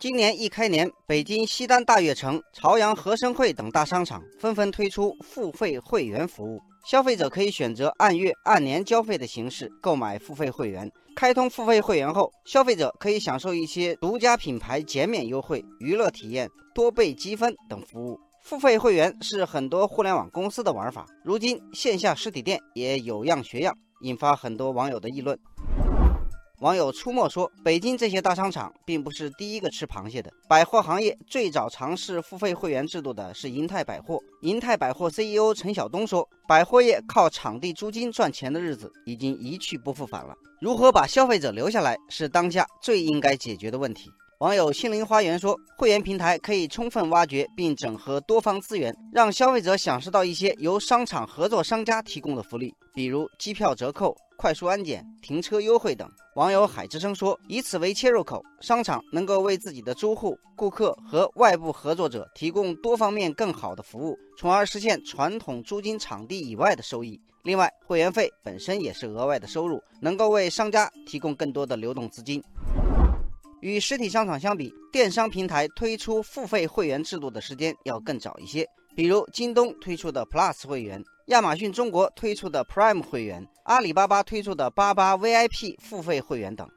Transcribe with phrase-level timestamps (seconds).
[0.00, 10.90] 今年一开年，北京西单大悦城、朝阳和生汇等大商场纷纷推出付费会员服务，消费者可以选择按月、按年交费的形式购买付费会员。
[11.14, 18.18] 开通付费会员后，消费者可以享受一些独家品牌减免优惠、娱乐体验、多倍积分等服务。
[18.42, 25.38] 付费会员是很多互联网公司的玩法，如今线下实体店也有样学样，引发很多网友的议论。
[26.60, 30.30] 网友出没说，北京这些大商场并不是第一个吃螃蟹的。
[30.46, 34.20] 百货行业最早尝试付费会员制度的是银泰百货。
[34.42, 40.34] 银泰百货 CEO 陈晓东说，百货业靠场地租金赚钱的日子已经一去不复返了。
[40.60, 44.10] 如何把消费者留下来，是当下最应该解决的问题。
[44.40, 54.16] 网友心灵花园说，会员平台可以充分挖掘并整合多方资源，让消费者享受到一些由商场合作商家提供的福利，比如机票折扣。
[54.38, 56.10] 快速安检、停车优惠等。
[56.36, 67.20] 网友海之声说，以此为切入口，商场能够为自己的租户、顾客和外部合作者提供多方面更好的服务，从而实现传统租金场地以外的收益。
[67.42, 72.42] 另外，会员费本身也是额外的收入，能够为商家提供更多的流动资金。
[73.60, 81.02] 与实体商场相比，电商平台推出付费会员制度的时间要更早一些，比如京东推出的 Plus 会员。
[81.26, 86.68] 亚马逊中国推出的 Prime 会员，阿里巴巴推出的八八 VIP 付费会员等。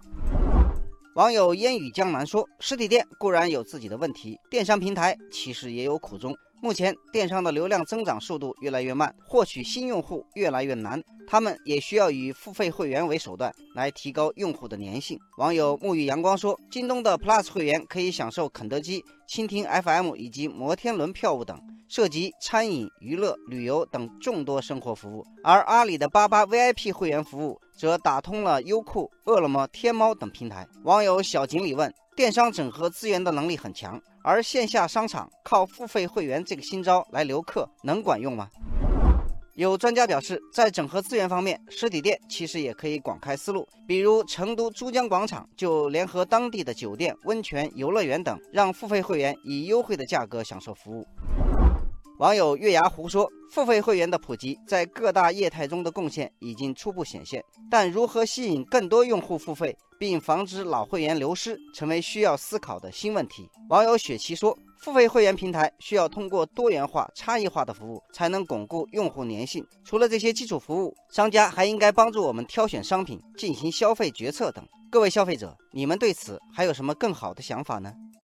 [1.15, 6.35] 网友烟雨江南说：“实体店固然有自己的问题，电商平台其实也有苦衷。
[6.59, 21.55] 目前电商的流量增长速度越来越慢，获取新用户越来越难，他们也需要以付费会员为手段来提高用户的粘性。”网友沐浴阳光说：“京东的 Plus 会员可以享受肯德基、蜻蜓 FM 以及摩天轮票务等。”
[21.95, 30.67] 涉及餐饮、娱乐、旅游等众多生活服务，而阿里的八八 VIP 会员服务则打通了优酷、饿了么、天猫等平台。
[30.85, 38.49] 网友小锦鲤问：电商整合资源的能力很强，而线下商场靠付费会员这个新招来留客，能管用吗？
[39.53, 51.05] 有专家表示，在整合资源方面，实体店其实也可以广开思路，比如成都珠江广场就联合当地的酒店、温泉、游乐园等，让付费会员以优惠的价格享受服务。
[52.19, 69.65] 网友月牙湖说：“付费会员的普及，在各大业态中的贡献已经初步显现，但如何吸引更多用户付费，并防止老会员流失，成为需要思考的新问题。”网友雪琪说：“付费会员平台需要通过多元化、差异化的服务，才能巩固用户粘性。
[69.83, 74.63] 除了这些基础服务，商家还应该帮助我们挑选商品、进行消费决策等。
[74.91, 77.91] 各位消费者，你们对此还有什么更好的想法呢？”